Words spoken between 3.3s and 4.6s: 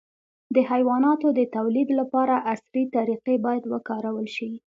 باید وکارول شي.